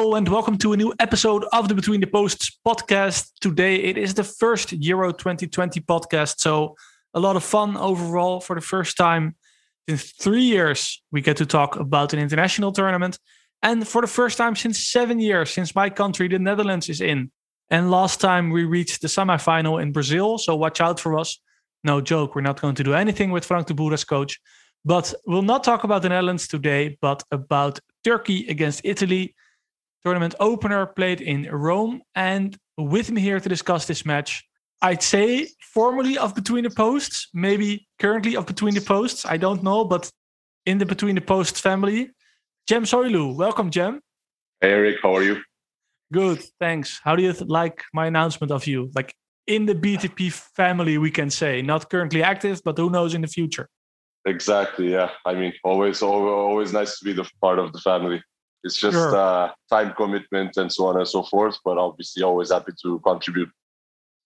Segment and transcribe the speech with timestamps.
[0.00, 3.32] Hello and welcome to a new episode of the Between the Posts podcast.
[3.42, 6.74] Today it is the first Euro 2020 podcast, so
[7.12, 8.40] a lot of fun overall.
[8.40, 9.36] For the first time
[9.86, 13.18] in three years, we get to talk about an international tournament,
[13.62, 17.30] and for the first time since seven years, since my country, the Netherlands, is in.
[17.68, 21.38] And last time we reached the semifinal in Brazil, so watch out for us.
[21.84, 24.40] No joke, we're not going to do anything with Frank de Boer as coach.
[24.82, 29.34] But we'll not talk about the Netherlands today, but about Turkey against Italy
[30.04, 32.02] tournament opener played in Rome.
[32.14, 34.44] And with me here to discuss this match,
[34.82, 39.26] I'd say formerly of Between the Posts, maybe currently of Between the Posts.
[39.26, 40.10] I don't know, but
[40.66, 42.10] in the Between the Posts family,
[42.66, 43.36] Jem Soilu.
[43.36, 44.00] Welcome, Jem.
[44.60, 44.96] Hey, Eric.
[45.02, 45.42] How are you?
[46.12, 47.00] Good, thanks.
[47.04, 48.90] How do you th- like my announcement of you?
[48.94, 49.14] Like
[49.46, 53.28] in the BTP family, we can say, not currently active, but who knows in the
[53.28, 53.68] future.
[54.26, 54.92] Exactly.
[54.92, 55.10] Yeah.
[55.24, 58.22] I mean, always, always, always nice to be the part of the family.
[58.62, 59.16] It's just Sure.
[59.16, 61.58] uh, time commitment and so on and so forth.
[61.64, 63.50] But obviously, always happy to contribute.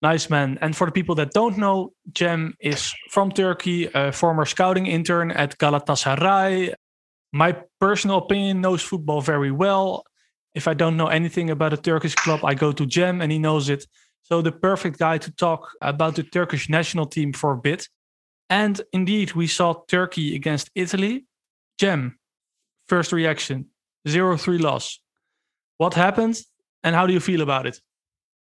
[0.03, 0.59] Nice man.
[0.61, 5.31] And for the people that don't know, Jem is from Turkey, a former scouting intern
[5.31, 6.75] at Galatasaray.
[7.33, 10.05] My personal opinion knows football very well.
[10.55, 13.39] If I don't know anything about a Turkish club, I go to Jem and he
[13.39, 13.87] knows it.
[14.23, 17.89] So the perfect guy to talk about the Turkish national team for a bit.
[18.51, 21.25] And indeed, we saw Turkey against Italy.
[21.79, 22.19] Jem,
[22.89, 23.71] first reaction
[24.09, 25.01] 0 3 loss.
[25.79, 26.41] What happened
[26.83, 27.81] and how do you feel about it?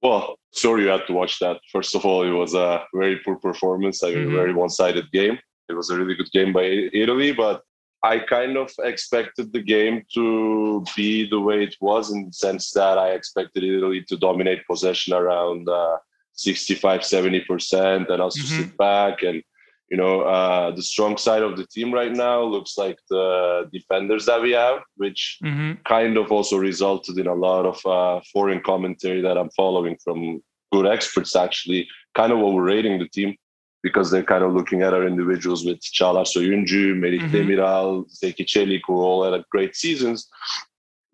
[0.03, 1.59] Well, sure, you had to watch that.
[1.73, 4.03] First of all, it was a very poor performance.
[4.05, 5.39] I mean, a very one-sided game.
[5.69, 7.63] It was a really good game by Italy, but
[8.05, 12.71] I kind of expected the game to be the way it was in the sense
[12.73, 15.97] that I expected Italy to dominate possession around uh,
[16.35, 18.57] 65, 70%, and also Mhm.
[18.57, 19.23] sit back.
[19.25, 19.43] And,
[19.91, 24.27] you know, uh, the strong side of the team right now looks like the defenders
[24.27, 28.61] that we have, which hmm kind of also resulted in a lot of uh, foreign
[28.61, 30.43] commentary that I'm following from
[30.73, 33.35] good experts, actually, kind of overrating the team
[33.83, 37.33] because they're kind of looking at our individuals with Çağlar Soyuncu, Merih Mhm.
[37.33, 40.29] Demiral, Zeki Çelik, who all had great seasons.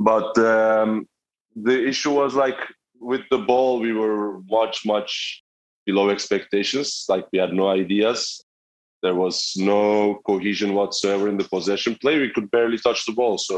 [0.01, 1.07] But um,
[1.55, 2.59] the issue was like
[3.01, 5.43] with the ball, we were much, much
[5.87, 7.05] below expectations.
[7.09, 8.44] Like we had no ideas.
[9.05, 9.37] There was
[9.75, 9.85] no
[10.29, 12.15] cohesion whatsoever in the possession play.
[12.19, 13.37] We could barely touch the ball.
[13.49, 13.57] So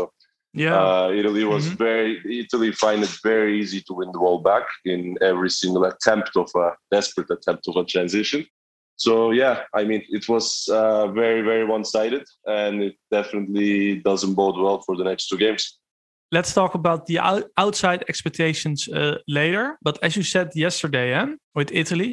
[0.65, 0.77] Yeah.
[0.81, 1.77] uh, Italy was Mhm.
[1.87, 2.11] very
[2.45, 6.49] Italy find it very easy to win the ball back in every single attempt of
[6.65, 8.41] a desperate attempt of a transition.
[9.07, 9.13] So
[9.43, 10.45] yeah, I mean it was
[10.79, 12.25] uh, very very one sided,
[12.61, 13.75] and it definitely
[14.09, 15.65] doesn't bode well for the next two games.
[16.39, 17.19] let's talk about the
[17.65, 19.65] outside expectations uh, later.
[19.87, 21.27] But as you said yesterday, eh,
[21.59, 22.11] with Italy,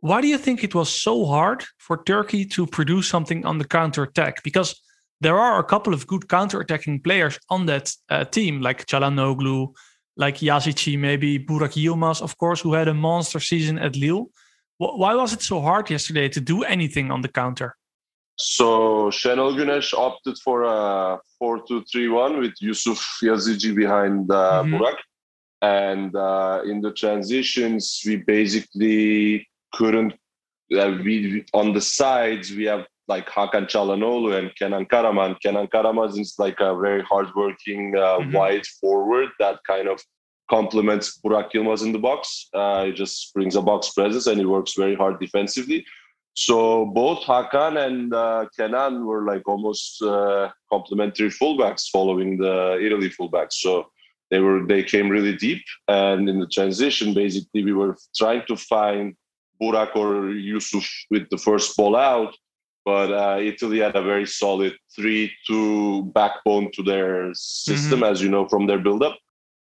[0.00, 3.64] why do you think it was so hard for Turkey to produce something on the
[3.68, 4.42] counter attack?
[4.42, 4.74] Because
[5.20, 9.68] there are a couple of good counter attacking players on that uh, team, like Çalhanoğlu,
[10.16, 14.26] like Yazici, maybe Burak Yilmaz, of course, who had a monster season at Lille.
[14.78, 17.76] Wh- Why was it so hard yesterday to do anything on the counter?
[18.36, 24.72] So Şenol Güneş opted for a 4-2-3-1 with Yusuf Yazici behind uh, Mhm.
[24.78, 24.96] Burak.
[25.62, 30.12] And uh, in the transitions, we basically couldn't.
[30.72, 35.36] Uh, we on the sides we have like Hakan Çalhanoğlu and Kenan Karaman.
[35.42, 38.32] Kenan Karaman is like a very hardworking uh, Mhm.
[38.32, 40.00] wide forward that kind of
[40.48, 42.48] complements Burak Yilmaz in the box.
[42.54, 45.84] Uh, he just brings a box presence and he works very hard defensively.
[46.34, 53.10] So both Hakan and uh, Kenan were like almost uh, complementary fullbacks following the Italy
[53.10, 53.54] fullbacks.
[53.64, 53.90] So
[54.30, 58.56] they were they came really deep, and in the transition, basically we were trying to
[58.56, 59.16] find
[59.60, 62.34] Burak or Yusuf with the first ball out,
[62.84, 68.48] but uh, Italy had a very solid three-two backbone to their system, as you know
[68.48, 69.18] from their build-up.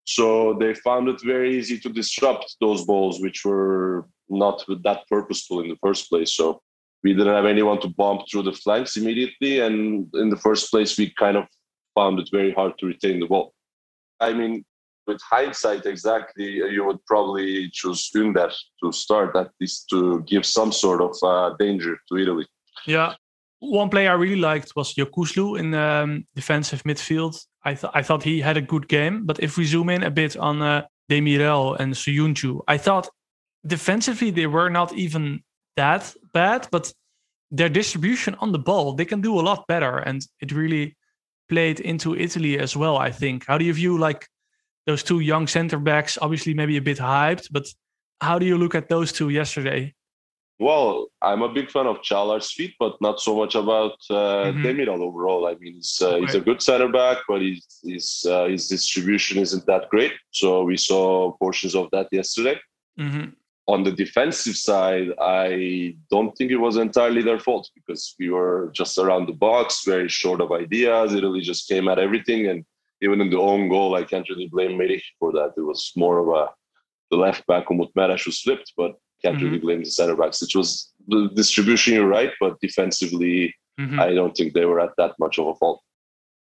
[0.07, 5.61] So they found it very easy to disrupt those balls, which were not that purposeful
[5.61, 6.35] in the first place.
[6.35, 6.61] So
[7.03, 9.61] we didn't have anyone to bomb through the flanks immediately.
[9.61, 11.45] And in the first place, we kind of
[11.95, 13.55] found it very hard to retain the ball.
[14.21, 14.65] I mean,
[15.07, 18.53] with hindsight, exactly, you would probably choose Ünder
[18.83, 22.47] to start, at least to give some sort of uh, danger to Italy.
[22.87, 23.15] Yeah.
[23.61, 27.43] One player I really liked was Yokuslu in um, defensive midfield.
[27.65, 29.25] I, th- I thought he had a good game.
[29.25, 33.09] But if we zoom in a bit on uh, Demiral and Söyüncü, I thought
[33.67, 35.43] defensively they were not even
[35.77, 36.93] that bad, but
[37.51, 39.99] their distribution on the ball, they can do a lot better.
[39.99, 40.97] And it really
[41.49, 43.47] played into Italy as well, I think.
[43.47, 44.29] How do you view like
[44.87, 46.19] those two young center backs?
[46.21, 47.67] Obviously, maybe a bit hyped, but
[48.21, 49.95] how do you look at those two yesterday?
[50.61, 54.65] Well, I'm a big fan of Çağlar's feet, but not so much about uh, mm-hmm.
[54.65, 55.49] Demiral overall.
[55.49, 59.39] I mean, he's, uh, he's a good center back, but he's, he's uh, his distribution
[59.39, 60.13] isn't that great.
[60.31, 62.61] So we saw portions of that yesterday.
[62.99, 63.31] Mm-hmm.
[63.67, 68.71] On the defensive side, I don't think it was entirely their fault because we were
[68.75, 71.15] just around the box, very short of ideas.
[71.15, 72.65] Italy just came at everything, and
[73.03, 75.53] even in the own goal, I can't really blame Merih for that.
[75.57, 76.51] It was more of a
[77.11, 78.93] the left back Umut Meraş who slipped, but
[79.23, 79.45] can't mm-hmm.
[79.45, 80.43] really blame the center backs.
[80.43, 84.01] It was the distribution, you're right, but defensively, mm-hmm.
[84.01, 85.81] I don't think they were at that much of a fault.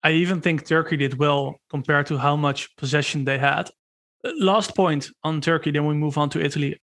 [0.03, 3.71] I even think Turkey did well compared to how much possession they had.
[4.39, 6.79] Last point on Turkey, then we move on to Italy.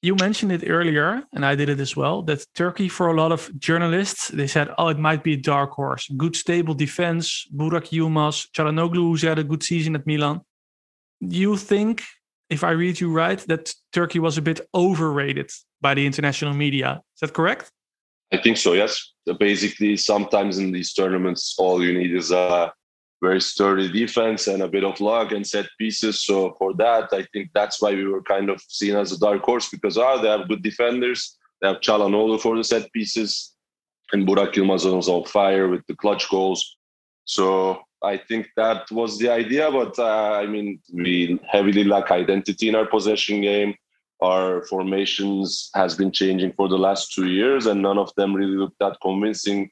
[0.00, 3.32] You mentioned it earlier, and I did it as well, that Turkey, for a lot
[3.32, 6.08] of journalists, they said, oh, it might be a dark horse.
[6.16, 7.46] Good, stable defense.
[7.52, 10.40] Burak Yilmaz, Çalhanoğlu, who's had a good season at Milan.
[11.20, 12.04] You think
[12.48, 15.50] if I read you right, that Turkey was a bit overrated
[15.80, 17.02] by the international media.
[17.16, 17.70] Is that correct?
[18.32, 19.14] I think so, yes.
[19.40, 22.72] Basically, sometimes in these tournaments, all you need is a
[23.20, 26.24] very sturdy defense and a bit of luck and set pieces.
[26.24, 29.42] So, for that, I think that's why we were kind of seen as a dark
[29.42, 31.36] horse because ah, they have good defenders.
[31.60, 33.54] They have Çalhanoğlu for the set pieces,
[34.12, 36.76] and Burak Yilmaz was on fire with the clutch goals.
[37.24, 42.68] So, I think that was the idea, but uh, I mean, we heavily lack identity
[42.68, 43.74] in our possession game.
[44.22, 48.56] Our formations has been changing for the last two years, and none of them really
[48.56, 49.70] looked that convincing,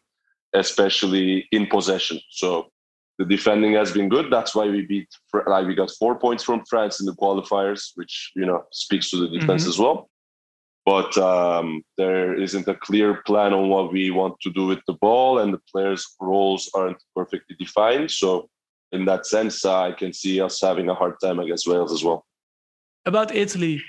[0.54, 2.20] especially in possession.
[2.31, 2.70] So
[3.19, 4.31] the defending has been good.
[4.31, 5.09] That's why we beat.
[5.47, 9.17] Like we got four points from France in the qualifiers, which you know speaks to
[9.17, 9.71] the defense mm-hmm.
[9.71, 10.11] as well
[10.87, 14.93] but um, there isn't a clear plan on what we want to do with the
[14.95, 18.09] ball, and the players' roles aren't perfectly defined.
[18.13, 18.49] So,
[18.93, 22.05] in that sense, uh, I can see us having a hard time against Wales as
[22.05, 22.25] well.
[23.05, 23.83] About Italy,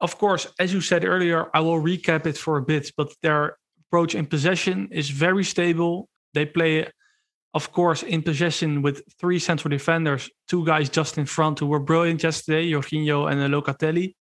[0.00, 3.56] of course, as you said earlier, I will recap it for a bit, but their
[3.80, 6.08] approach in possession is very stable.
[6.34, 6.86] They play,
[7.54, 11.78] of course, in possession with three central defenders, two guys just in front who were
[11.78, 14.14] brilliant yesterday, Jorginho and Locatelli.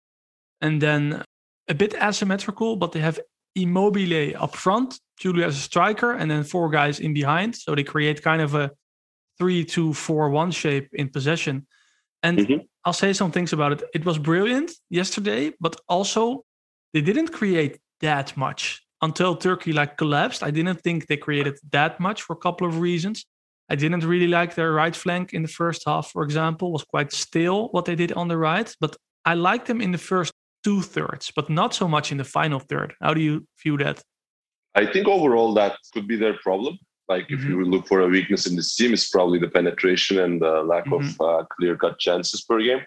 [0.60, 1.24] And then
[1.68, 3.18] a bit asymmetrical, but they have
[3.54, 7.56] Immobile up front, Giulio as a striker, and then four guys in behind.
[7.56, 8.70] So they create kind of a
[9.38, 11.66] three-two-four-one shape in possession.
[12.22, 12.60] And mm-hmm.
[12.84, 13.82] I'll say some things about it.
[13.94, 16.44] It was brilliant yesterday, but also
[16.92, 20.42] they didn't create that much until Turkey like collapsed.
[20.42, 23.26] I didn't think they created that much for a couple of reasons.
[23.68, 27.12] I didn't really like their right flank in the first half, for example, was quite
[27.12, 28.74] still what they did on the right.
[28.80, 30.32] But I liked them in the first
[30.64, 32.94] two thirds, but not so much in the final third.
[33.00, 34.02] How do you view that?
[34.74, 36.78] I think overall that could be their problem.
[37.08, 37.34] Like mm-hmm.
[37.34, 40.62] if you look for a weakness in this team, it's probably the penetration and the
[40.62, 41.20] lack mm-hmm.
[41.20, 42.80] of uh, clear cut chances per game.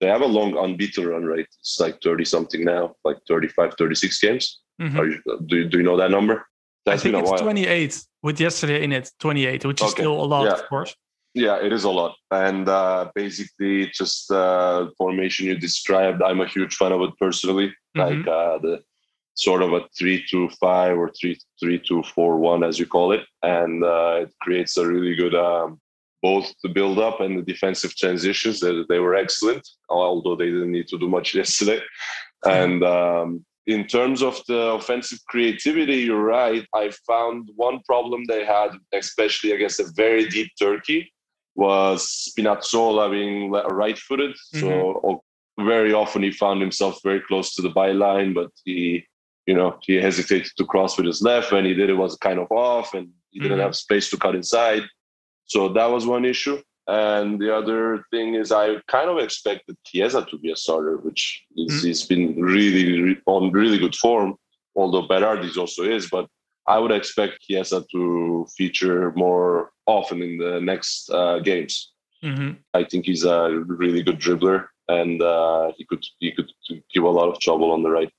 [0.00, 1.48] They have a long unbeaten run rate.
[1.60, 4.60] It's like 30 something now, like 35, 36 games.
[4.80, 4.96] Mm-hmm.
[4.98, 6.46] You, do, you, do you know that number?
[6.84, 10.44] That's I think it's 28 with yesterday in it, 28, which is still a lot,
[10.44, 10.52] yeah.
[10.52, 10.94] of course.
[11.34, 12.14] Yeah, it is a lot.
[12.30, 17.74] And uh, basically, just uh, formation you described, I'm a huge fan of it personally.
[17.96, 18.00] Mm-hmm.
[18.00, 18.82] Like uh, the
[19.34, 23.12] sort of a three two five or three three two four one, as you call
[23.12, 25.78] it, and uh, it creates a really good um,
[26.28, 28.56] both the build up and the defensive transitions.
[28.58, 31.80] They, they were excellent, although they didn't need to do much yesterday.
[32.44, 33.28] And um,
[33.66, 36.64] in terms of the offensive creativity, you're right.
[36.82, 38.70] I found one problem they had,
[39.02, 41.00] especially against a very deep Turkey,
[41.54, 41.98] was
[42.28, 43.50] Spinazzola being
[43.82, 44.60] right-footed, mm-hmm.
[44.60, 45.22] so
[45.74, 49.06] very often he found himself very close to the byline, but he,
[49.46, 51.50] you know, he hesitated to cross with his left.
[51.52, 53.66] When he did, it was kind of off, and he didn't mm-hmm.
[53.66, 54.82] have space to cut inside.
[55.46, 56.60] So that was one issue.
[56.88, 61.44] And the other thing is, I kind of expected Chiesa to be a starter, which
[61.56, 61.86] is, mm-hmm.
[61.86, 64.36] he's been really on really good form.
[64.76, 66.26] Although Berardi's also is, but
[66.68, 71.92] I would expect Chiesa to feature more often in the next uh, games.
[72.22, 72.52] Mm-hmm.
[72.74, 76.50] I think he's a really good dribbler, and uh, he could he could
[76.92, 78.10] give a lot of trouble on the right.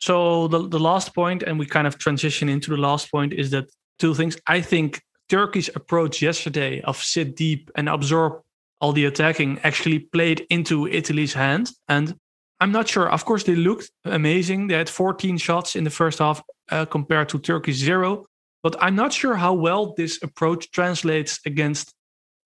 [0.00, 3.50] So the the last point, and we kind of transition into the last point, is
[3.50, 3.66] that
[3.98, 4.36] two things.
[4.46, 5.00] I think
[5.30, 8.42] Turkey's approach yesterday of sit deep and absorb
[8.80, 12.14] all the attacking actually played into Italy's hand, and
[12.60, 13.08] I'm not sure.
[13.08, 14.66] Of course, they looked amazing.
[14.66, 18.26] They had 14 shots in the first half uh, compared to Turkey's zero.
[18.62, 21.94] But I'm not sure how well this approach translates against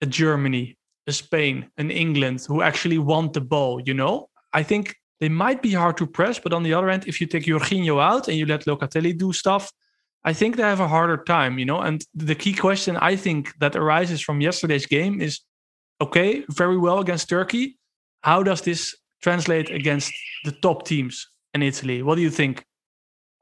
[0.00, 0.76] a Germany,
[1.09, 3.81] a Spain, an England who actually want the ball.
[3.81, 7.09] You know, I think they might be hard to press, but on the other end,
[7.09, 9.73] if you take Jorginho out and you let Locatelli do stuff,
[10.25, 11.59] I think they have a harder time.
[11.59, 15.40] You know, and the key question I think that arises from yesterday's game is,
[16.00, 17.78] okay, very well against Turkey.
[18.23, 20.12] How does this translate against
[20.45, 22.02] the top teams in Italy?
[22.02, 22.64] What do you think?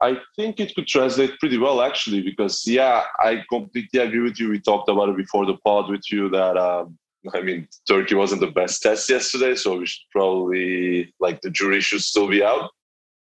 [0.00, 4.48] I think it could translate pretty well, actually, because yeah, I completely agree with you.
[4.48, 6.98] We talked about it before the pod with you that um,
[7.32, 11.80] I mean, Turkey wasn't the best test yesterday, so we should probably like the jury
[11.80, 12.70] should still be out.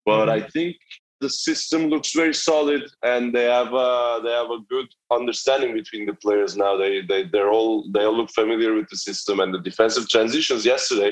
[0.05, 0.45] But mm-hmm.
[0.45, 0.77] I think
[1.25, 4.89] the system looks very solid, and they have a, they have a good
[5.19, 6.73] understanding between the players now.
[6.83, 10.63] They they they're all they all look familiar with the system and the defensive transitions
[10.73, 11.11] yesterday.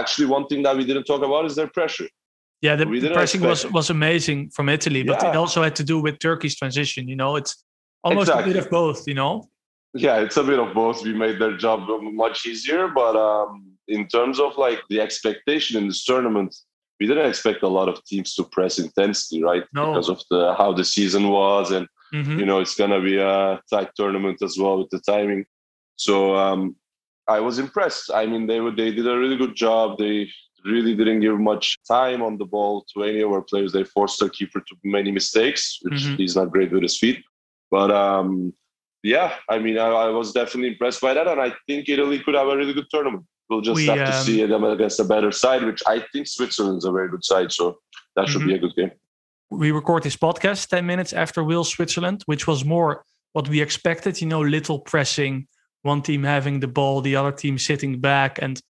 [0.00, 2.08] Actually, one thing that we didn't talk about is their pressure.
[2.66, 5.30] Yeah, the, the pressing was was amazing from Italy, but yeah.
[5.30, 7.08] it also had to do with Turkey's transition.
[7.12, 7.52] You know, it's
[8.06, 8.50] almost exactly.
[8.50, 9.00] a bit of both.
[9.10, 9.32] You know.
[10.06, 10.96] Yeah, it's a bit of both.
[11.08, 11.78] We made their job
[12.24, 13.50] much easier, but um,
[13.96, 16.52] in terms of like the expectation in this tournament,
[17.00, 19.64] we didn't expect a lot of teams to press intensely, right?
[19.72, 19.92] No.
[19.92, 22.38] Because of the how the season was, and mm-hmm.
[22.38, 25.44] you know it's gonna be a tight tournament as well with the timing.
[25.96, 26.76] So um,
[27.28, 28.10] I was impressed.
[28.12, 29.98] I mean, they were they did a really good job.
[29.98, 30.28] They
[30.64, 33.72] really didn't give much time on the ball to any of our players.
[33.72, 36.16] They forced our keeper to many mistakes, which mm-hmm.
[36.16, 37.22] he's not great with his feet.
[37.70, 38.52] But um,
[39.02, 42.34] yeah, I mean, I, I, was definitely impressed by that, and I think Italy could
[42.34, 43.24] have a really good tournament.
[43.50, 46.26] We'll just we, have to um, see them against a better side, which I think
[46.26, 47.52] Switzerland's a very good side.
[47.52, 47.78] So
[48.16, 48.48] that should mm-hmm.
[48.48, 48.90] be a good game.
[49.50, 54.20] We record this podcast 10 minutes after Wales Switzerland, which was more what we expected,
[54.20, 55.46] you know, little pressing,
[55.82, 58.60] one team having the ball, the other team sitting back, and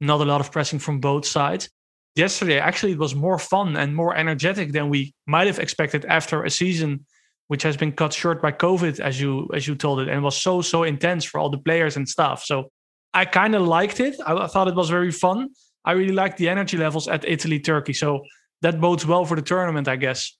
[0.00, 1.70] not a lot of pressing from both sides.
[2.14, 6.44] Yesterday, actually, it was more fun and more energetic than we might have expected after
[6.44, 7.06] a season
[7.48, 10.36] which has been cut short by COVID, as you as you told it, and was
[10.36, 12.44] so so intense for all the players and stuff.
[12.44, 12.70] So
[13.14, 14.16] I kind of liked it.
[14.24, 15.50] I, I thought it was very fun.
[15.84, 17.92] I really liked the energy levels at Italy Turkey.
[17.92, 18.22] So
[18.62, 20.36] that bodes well for the tournament, I guess.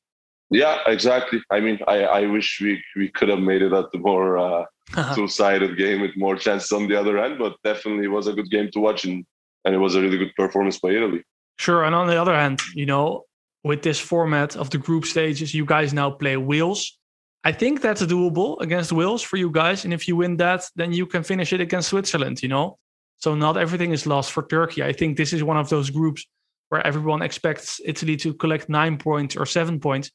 [0.50, 1.42] Yeah, exactly.
[1.50, 4.64] I mean, I, I wish we, we could have made it at the more uh,
[5.14, 8.32] two sided game with more chances on the other end, but definitely it was a
[8.32, 9.24] good game to watch and,
[9.64, 11.22] and it was a really good performance by Italy.
[11.58, 11.84] Sure.
[11.84, 13.24] And on the other hand, you know,
[13.64, 16.98] with this format of the group stages, you guys now play Wales.
[17.44, 19.84] I think that's doable against Wales for you guys.
[19.84, 22.78] And if you win that, then you can finish it against Switzerland, you know?
[23.18, 24.82] So not everything is lost for Turkey.
[24.82, 26.26] I think this is one of those groups
[26.68, 30.10] where everyone expects Italy to collect nine points or seven points.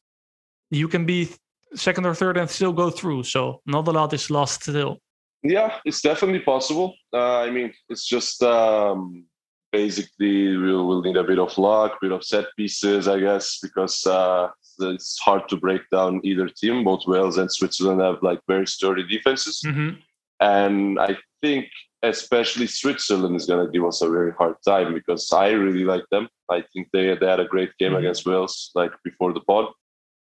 [0.70, 1.30] You can be
[1.76, 3.24] second or third and still go through.
[3.24, 5.00] So not a lot is lost still.
[5.44, 6.96] Yeah, it's definitely possible.
[7.12, 9.26] Uh, I mean, it's just um,
[9.72, 13.60] basically we'll, we'll, need a bit of luck, a bit of set pieces, I guess,
[13.62, 14.50] because uh,
[14.80, 16.84] it's hard to break down either team.
[16.84, 19.96] Both Wales and Switzerland have like very sturdy defenses, mm-hmm.
[20.40, 21.68] and I think
[22.04, 26.04] especially Switzerland is going to give us a very hard time because I really like
[26.12, 26.28] them.
[26.52, 28.00] I think they they had a great game mm-hmm.
[28.00, 29.68] against Wales like before the pod,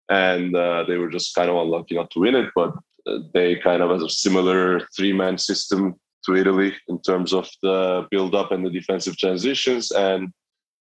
[0.08, 2.74] and uh, they were just kind of unlucky not to win it, but
[3.06, 5.94] uh, they kind of have a similar three man system
[6.26, 10.32] to Italy in terms of the build up and the defensive transitions and.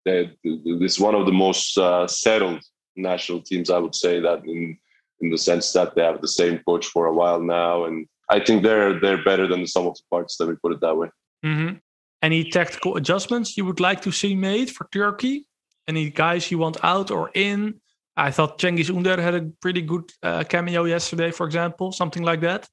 [0.05, 2.61] They, this is one of the most uh, settled
[2.95, 3.69] national teams.
[3.69, 4.77] I would say that in
[5.21, 8.39] in the sense that they have the same coach for a while now, and I
[8.39, 10.39] think they're they're better than the sum of the parts.
[10.39, 11.09] Let me put it that way.
[11.45, 11.75] Mm-hmm.
[12.21, 15.45] Any tactical adjustments you would like to see made for Turkey?
[15.87, 17.81] Any guys you want out or in?
[18.15, 22.41] I thought Cengiz Ünder had a pretty good uh, cameo yesterday, for example, something like
[22.41, 22.69] that.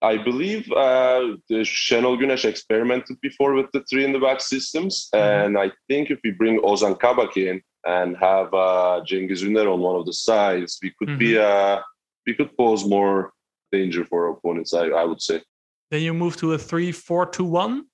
[0.00, 5.08] I believe uh, the Şenol Güneş experimented before with the three in the back systems,
[5.14, 5.44] mm-hmm.
[5.44, 9.80] and I think if we bring Ozan Kabak in, and have uh, Cengiz Ünder on
[9.80, 11.18] one of the sides, we could mm-hmm.
[11.18, 11.80] be uh,
[12.26, 13.32] we could pose more
[13.72, 14.74] danger for opponents.
[14.74, 15.42] I, I would say.
[15.90, 17.84] Then you move to a three-four-two-one.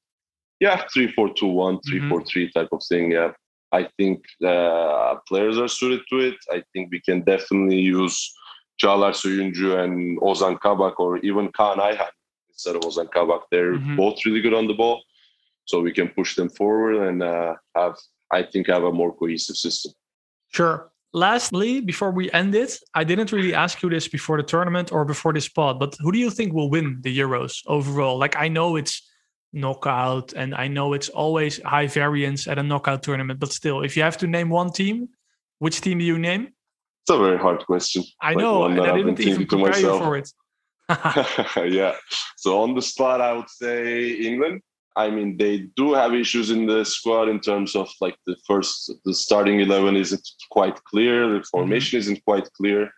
[0.60, 2.58] Yeah, three-four-two-one, three-four-three mm-hmm.
[2.58, 3.12] type of thing.
[3.12, 3.32] Yeah,
[3.72, 6.34] I think uh, players are suited to it.
[6.50, 8.32] I think we can definitely use
[8.78, 12.10] Çağlar Söyüncü and Ozan Kabak or even Kaan Ayhan
[12.48, 13.42] instead of Ozan Kabak.
[13.50, 13.96] They're mm-hmm.
[13.96, 15.02] both really good on the ball,
[15.64, 17.94] so we can push them forward and uh, have
[18.34, 19.92] I think I have a more cohesive system.
[20.52, 20.90] Sure.
[21.12, 25.04] Lastly, before we end it, I didn't really ask you this before the tournament or
[25.04, 28.18] before this pod, but who do you think will win the Euros overall?
[28.18, 29.08] Like, I know it's
[29.52, 33.96] knockout and I know it's always high variance at a knockout tournament, but still, if
[33.96, 35.08] you have to name one team,
[35.60, 36.48] which team do you name?
[37.02, 38.02] It's a very hard question.
[38.20, 40.28] I like know, and I didn't even prepare you for it.
[41.72, 41.94] yeah.
[42.36, 44.62] So on the spot, I would say England.
[44.96, 48.92] I mean, they do have issues in the squad in terms of like the first,
[49.04, 51.42] the starting 11 isn't quite clear, the mm-hmm.
[51.50, 52.12] formation mm-hmm.
[52.12, 52.90] isn't quite clear.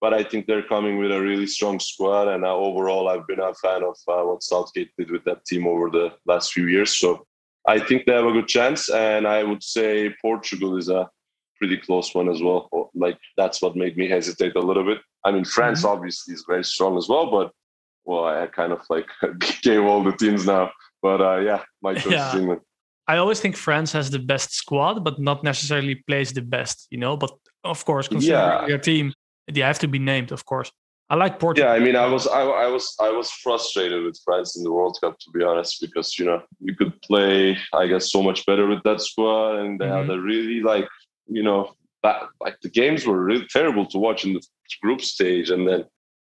[0.00, 2.28] But I think they're coming with a really strong squad.
[2.28, 5.66] And uh, overall, I've been a fan of uh, what Southgate did with that team
[5.66, 6.98] over the last few years.
[6.98, 7.24] So
[7.66, 8.90] I think they have a good chance.
[8.90, 11.08] And I would say Portugal is a
[11.56, 12.90] pretty close one as well.
[12.94, 14.98] Like, that's what made me hesitate a little bit.
[15.24, 15.96] I mean, France mm-hmm.
[15.96, 17.52] obviously is very strong as well, but
[18.04, 19.08] well, I kind of like
[19.62, 20.70] gave all the teams now.
[21.04, 22.28] But uh, yeah, my choice yeah.
[22.30, 22.62] is England.
[23.06, 26.98] I always think France has the best squad, but not necessarily plays the best, you
[26.98, 27.14] know.
[27.18, 27.32] But
[27.62, 28.66] of course, considering yeah.
[28.66, 29.12] your team,
[29.52, 30.70] They have to be named, of course.
[31.10, 31.68] I like Portugal.
[31.68, 34.72] Yeah, I mean, I was I, I was I was frustrated with France in the
[34.72, 38.46] World Cup to be honest, because you know you could play, I guess, so much
[38.46, 40.08] better with that squad, and they mm-hmm.
[40.08, 40.88] had a really like
[41.26, 41.60] you know
[42.02, 44.42] that like the games were really terrible to watch in the
[44.82, 45.84] group stage, and then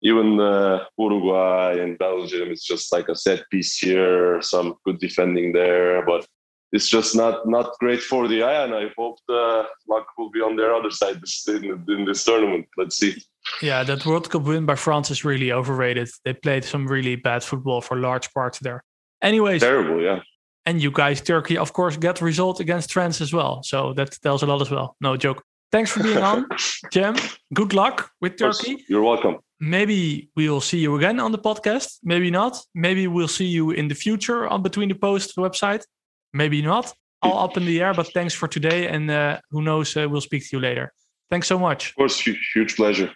[0.04, 5.54] even uh, Uruguay and Belgium, it's just like a set piece here, some good defending
[5.54, 6.28] there, but
[6.74, 8.66] it's just not not great for the eye.
[8.66, 12.26] And I hope the luck will be on their other side this, in, in this
[12.26, 12.66] tournament.
[12.78, 13.16] Let's see.
[13.62, 16.10] Yeah, that World Cup win by France is really overrated.
[16.26, 18.84] They played some really bad football for large parts there.
[19.22, 20.20] Anyways, terrible, yeah.
[20.66, 23.64] And you guys, Turkey, of course, get result against France as well.
[23.64, 24.96] So that tells a lot as well.
[25.00, 25.44] No joke.
[25.72, 26.48] Thanks for being on,
[26.92, 27.16] Jim.
[27.54, 28.86] Good luck with Turkey.
[28.88, 29.38] You're welcome.
[29.66, 32.00] Maybe we'll see you again on the podcast.
[32.04, 32.60] Maybe not.
[32.76, 35.86] Maybe we'll see you in the future on Between the Post website.
[36.34, 36.94] Maybe not.
[37.22, 37.94] All up in the air.
[37.94, 39.96] But thanks for today, and uh, who knows?
[39.96, 40.92] Uh, we'll speak to you later.
[41.30, 41.92] Thanks so much.
[41.92, 43.10] Of course, huge pleasure.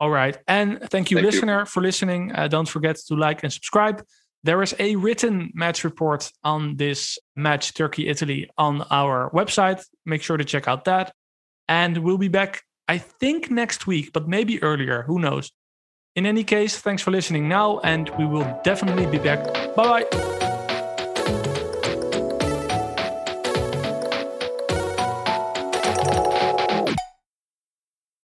[0.00, 0.36] All right.
[0.48, 1.66] And thank you, thank listener, you.
[1.66, 2.32] for listening.
[2.34, 4.02] Uh, don't forget to like and subscribe.
[4.42, 9.84] There is a written match report on this match, Turkey Italy, on our website.
[10.04, 11.12] Make sure to check out that.
[11.68, 15.02] And we'll be back, I think, next week, but maybe earlier.
[15.02, 15.52] Who knows?
[16.14, 19.42] In any case, thanks for listening now, and we will definitely be back.
[19.74, 20.41] Bye bye.